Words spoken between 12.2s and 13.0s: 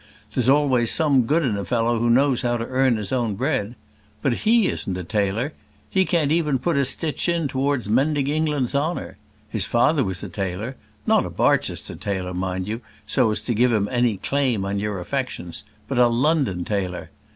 mind you,